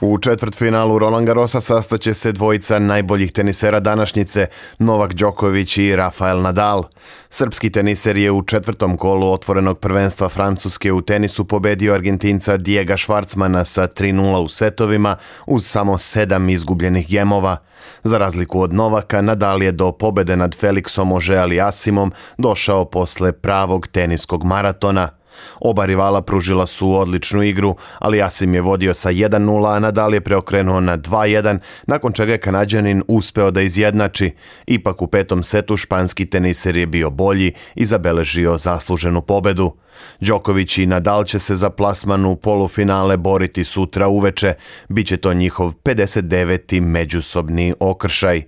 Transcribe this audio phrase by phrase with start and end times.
[0.00, 4.46] U četvrtfinalu Roland Garrosa sastaće se dvojica najboljih tenisera današnjice,
[4.78, 6.84] Novak Đoković i Rafael Nadal.
[7.30, 13.64] Srpski teniser je u četvrtom kolu otvorenog prvenstva Francuske u tenisu pobedio Argentinca Diego Schwartzmana
[13.64, 15.16] sa 3-0 u setovima
[15.46, 17.56] uz samo sedam izgubljenih gemova.
[18.04, 23.86] Za razliku od Novaka, Nadal je do pobede nad Felixom Ože Asimom došao posle pravog
[23.86, 25.08] teniskog maratona–
[25.60, 30.20] Oba rivala pružila su odličnu igru, ali Asim je vodio sa 1-0, a Nadal je
[30.20, 34.30] preokrenuo na 2-1, nakon čega je Kanadjanin uspeo da izjednači.
[34.66, 39.72] Ipak u petom setu španski teniser je bio bolji i zabeležio zasluženu pobedu.
[40.20, 44.52] Đoković i Nadal će se za plasman u polufinale boriti sutra uveče.
[44.88, 46.80] Biće to njihov 59.
[46.80, 48.42] međusobni okršaj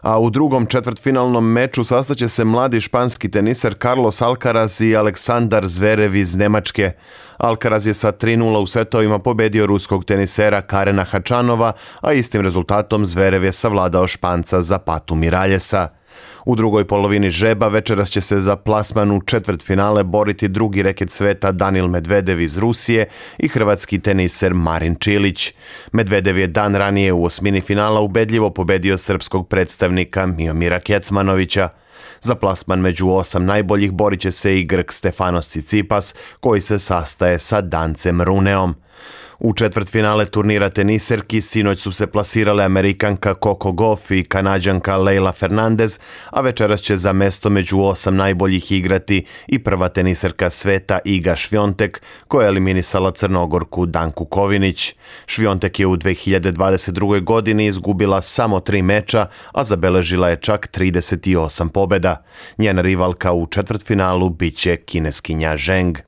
[0.00, 6.16] a u drugom četvrtfinalnom meču sastaće se mladi španski teniser Carlos Alcaraz i Aleksandar Zverev
[6.16, 6.90] iz Nemačke.
[7.38, 13.44] Alcaraz je sa 3-0 u setovima pobedio ruskog tenisera Karena Hačanova, a istim rezultatom Zverev
[13.44, 15.88] je savladao Španca za patu Miraljesa.
[16.44, 21.10] U drugoj polovini žeba večeras će se za plasman u četvrt finale boriti drugi reket
[21.10, 23.06] sveta Danil Medvedev iz Rusije
[23.38, 25.54] i hrvatski teniser Marin Čilić.
[25.92, 31.68] Medvedev je dan ranije u osmini finala ubedljivo pobedio srpskog predstavnika Miomira Kecmanovića.
[32.22, 37.38] Za plasman među osam najboljih borit će se i Grk Stefanos Cicipas, koji se sastaje
[37.38, 38.74] sa Dancem Runeom.
[39.40, 45.98] U četvrtfinale turnira teniserki sinoć su se plasirale Amerikanka Coco Goff i Kanadjanka Leila Fernandez,
[46.30, 52.02] a večeras će za mesto među osam najboljih igrati i prva teniserka sveta Iga Švjontek,
[52.28, 54.94] koja je eliminisala Crnogorku Danku Kovinić.
[55.26, 57.24] Švjontek je u 2022.
[57.24, 62.24] godini izgubila samo tri meča, a zabeležila je čak 38 pobeda.
[62.58, 65.98] Njena rivalka u četvrtfinalu biće kineskinja Zheng.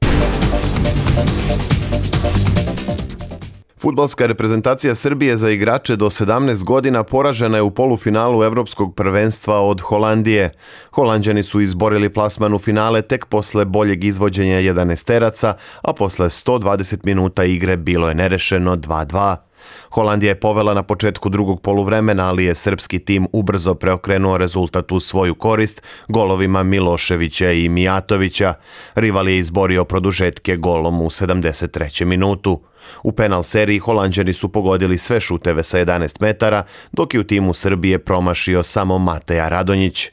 [3.82, 9.80] Futbalska reprezentacija Srbije za igrače do 17 godina poražena je u polufinalu Evropskog prvenstva od
[9.80, 10.50] Holandije.
[10.90, 16.98] Holandjani su izborili plasman u finale tek posle boljeg izvođenja 11 teraca, a posle 120
[17.04, 19.51] minuta igre bilo je nerešeno 2-2.
[19.90, 25.00] Holandija je povela na početku drugog poluvremena, ali je srpski tim ubrzo preokrenuo rezultat u
[25.00, 28.54] svoju korist golovima Miloševića i Mijatovića.
[28.94, 32.04] Rival je izborio produžetke golom u 73.
[32.04, 32.60] minutu.
[33.02, 36.62] U penal seriji Holandjani su pogodili sve šuteve sa 11 metara,
[36.92, 40.10] dok je u timu Srbije promašio samo Mateja Radonjić.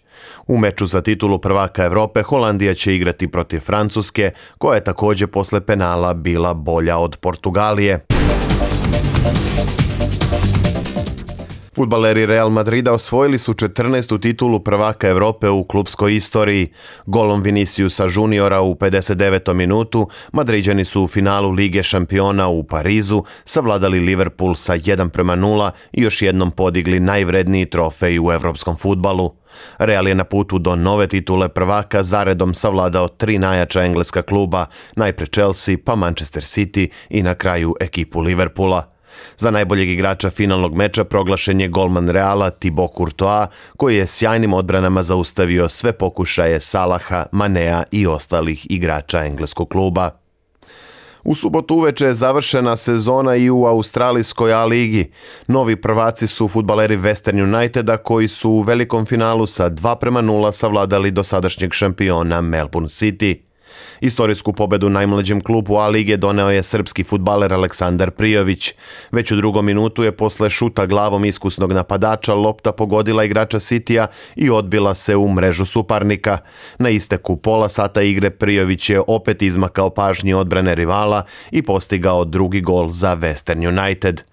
[0.47, 5.61] U meču za titulu prvaka Evrope Holandija će igrati protiv Francuske, koja je takođe posle
[5.61, 8.18] penala bila bolja od Portugalije.
[9.01, 9.78] Thank you.
[11.79, 14.19] Futbaleri Real Madrida osvojili su 14.
[14.21, 16.67] titulu prvaka Evrope u klubskoj istoriji.
[17.05, 19.53] Golom Viniciusa juniora u 59.
[19.53, 25.71] minutu Madriđani su u finalu Lige šampiona u Parizu savladali Liverpool sa 1 prema 0
[25.91, 29.35] i još jednom podigli najvredniji trofej u evropskom futbalu.
[29.77, 34.65] Real je na putu do nove titule prvaka zaredom savladao tri najjača engleska kluba,
[34.95, 38.98] najpre Chelsea, pa Manchester City i na kraju ekipu Liverpoola.
[39.37, 45.03] Za najboljeg igrača finalnog meča proglašen je golman Reala Thibaut Courtois, koji je sjajnim odbranama
[45.03, 50.09] zaustavio sve pokušaje Salaha, Manea i ostalih igrača engleskog kluba.
[51.23, 55.11] U subotu uveče je završena sezona i u Australijskoj A ligi.
[55.47, 60.51] Novi prvaci su futbaleri Western Uniteda koji su u velikom finalu sa 2 prema 0
[60.51, 63.48] savladali dosadašnjeg šampiona Melbourne City.
[64.01, 68.73] Istorijsku pobedu najmlađem klubu A lige doneo je srpski futbaler Aleksandar Prijović.
[69.11, 74.49] Već u drugom minutu je posle šuta glavom iskusnog napadača lopta pogodila igrača Sitija i
[74.49, 76.37] odbila se u mrežu suparnika.
[76.79, 82.61] Na isteku pola sata igre Prijović je opet izmakao pažnji odbrane rivala i postigao drugi
[82.61, 84.23] gol za Western United.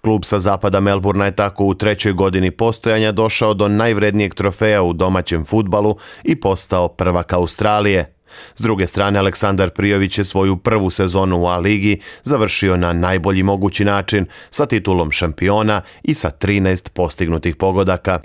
[0.00, 4.92] Klub sa zapada Melburna je tako u trećoj godini postojanja došao do najvrednijeg trofeja u
[4.92, 8.15] domaćem futbalu i postao prvak Australije.
[8.56, 13.84] S druge strane, Aleksandar Prijović je svoju prvu sezonu u A-ligi završio na najbolji mogući
[13.84, 18.20] način sa titulom šampiona i sa 13 postignutih pogodaka.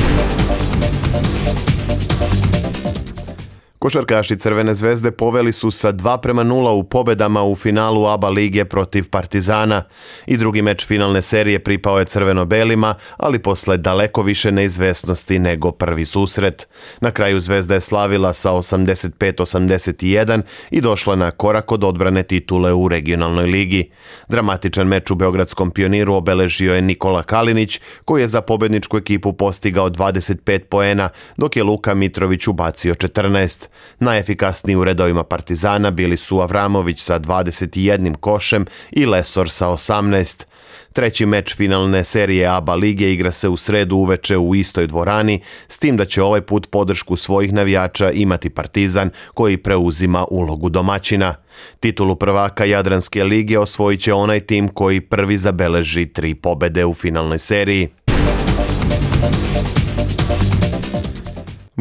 [3.82, 8.66] Košarkaši Crvene zvezde poveli su sa 2 prema 0 u pobedama u finalu ABA lige
[8.66, 9.84] protiv Partizana.
[10.26, 16.06] I drugi meč finalne serije pripao je crveno-belima, ali posle daleko više neizvesnosti nego prvi
[16.06, 16.68] susret.
[17.00, 20.42] Na kraju zvezda je slavila sa 85-81
[20.72, 23.92] i došla na korak od odbrane titule u regionalnoj ligi.
[24.28, 29.90] Dramatičan meč u Beogradskom pioniru obeležio je Nikola Kalinić, koji je za pobedničku ekipu postigao
[29.90, 33.71] 25 poena, dok je Luka Mitrović ubacio 14.
[34.00, 40.46] Najefikasniji u redovima Partizana bili su Avramović sa 21 košem i Lesor sa 18.
[40.94, 45.78] Treći meč finalne serije ABA lige igra se u sredu uveče u istoj dvorani, s
[45.78, 51.36] tim da će ovaj put podršku svojih navijača imati Partizan koji preuzima ulogu domaćina.
[51.80, 57.40] Titulu prvaka Jadranske lige osvojit će onaj tim koji prvi zabeleži tri pobede u finalnoj
[57.40, 57.90] seriji.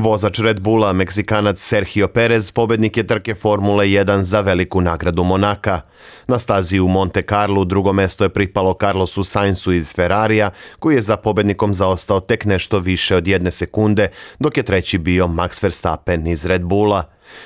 [0.00, 5.81] Vozač Red Bulla, Meksikanac Sergio Perez, pobednik je trke Formule 1 za veliku nagradu Monaka.
[6.26, 11.02] Na stazi u Monte Carlo drugo mesto je pripalo Carlosu Sainzu iz Ferrarija, koji je
[11.02, 14.08] za pobednikom zaostao tek nešto više od jedne sekunde,
[14.38, 17.05] dok je treći bio Max Verstappen iz Red Bulla.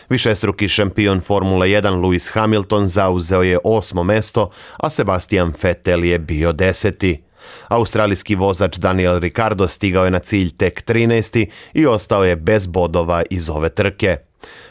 [0.09, 6.53] Višestruki šampion Formule 1 Lewis Hamilton zauzeo je osmo mesto, a Sebastian Vettel je bio
[6.53, 7.24] deseti.
[7.69, 11.47] Australijski vozač Daniel Ricardo stigao je na cilj tek 13.
[11.75, 14.17] i ostao je bez bodova iz ove trke.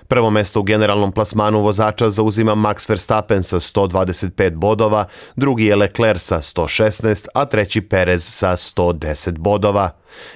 [0.07, 5.05] Prvo mesto u generalnom plasmanu vozača zauzima Max Verstappen sa 125 bodova,
[5.35, 9.89] drugi je Leclerc sa 116, a treći Perez sa 110 bodova.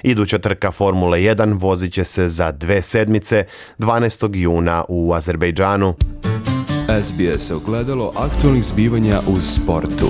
[0.03, 3.45] Iduća trka Formule 1 vozit će se za dve sedmice
[3.79, 4.29] 12.
[4.35, 5.93] juna u Azerbejdžanu.
[7.03, 10.09] SBS ogledalo aktualnih zbivanja u sportu.